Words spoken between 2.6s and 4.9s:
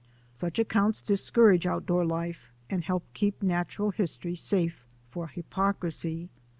and help keep natural history safe